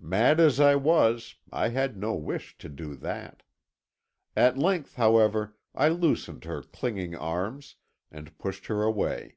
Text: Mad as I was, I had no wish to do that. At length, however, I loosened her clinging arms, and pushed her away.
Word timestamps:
Mad 0.00 0.40
as 0.40 0.58
I 0.58 0.74
was, 0.74 1.36
I 1.52 1.68
had 1.68 1.96
no 1.96 2.12
wish 2.16 2.58
to 2.58 2.68
do 2.68 2.96
that. 2.96 3.44
At 4.34 4.58
length, 4.58 4.96
however, 4.96 5.54
I 5.72 5.86
loosened 5.88 6.42
her 6.46 6.62
clinging 6.62 7.14
arms, 7.14 7.76
and 8.10 8.36
pushed 8.38 8.66
her 8.66 8.82
away. 8.82 9.36